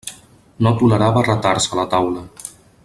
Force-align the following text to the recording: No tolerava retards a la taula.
No 0.67 0.71
tolerava 0.79 1.25
retards 1.29 1.71
a 1.75 1.81
la 1.81 1.87
taula. 1.93 2.25